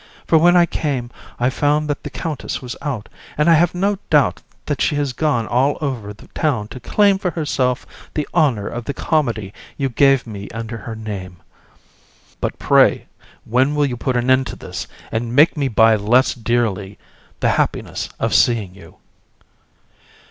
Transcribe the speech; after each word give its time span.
For 0.25 0.39
when 0.39 0.57
I 0.57 0.65
came, 0.65 1.11
I 1.39 1.51
found 1.51 1.87
that 1.87 2.01
the 2.01 2.09
countess 2.09 2.59
was 2.59 2.75
out, 2.81 3.07
and 3.37 3.47
I 3.47 3.53
have 3.53 3.75
no 3.75 3.99
doubt 4.09 4.41
that 4.65 4.81
she 4.81 4.95
is 4.95 5.13
gone 5.13 5.45
all 5.45 5.77
over 5.79 6.11
the 6.11 6.25
town 6.29 6.69
to 6.69 6.79
claim 6.79 7.19
for 7.19 7.29
herself 7.29 7.85
the 8.15 8.27
honour 8.33 8.67
of 8.67 8.85
the 8.85 8.95
comedy 8.95 9.53
you 9.77 9.89
gave 9.89 10.25
me 10.25 10.49
under 10.55 10.75
her 10.77 10.95
name. 10.95 11.35
VISC. 11.37 12.37
But, 12.41 12.57
pray, 12.57 13.05
when 13.45 13.75
will 13.75 13.85
you 13.85 13.95
put 13.95 14.17
an 14.17 14.31
end 14.31 14.47
to 14.47 14.55
this, 14.55 14.87
and 15.11 15.35
make 15.35 15.55
me 15.55 15.67
buy 15.67 15.95
less 15.95 16.33
dearly 16.33 16.97
the 17.39 17.49
happiness 17.49 18.09
of 18.19 18.33
seeing 18.33 18.73
you? 18.73 18.95
JU. 19.39 19.99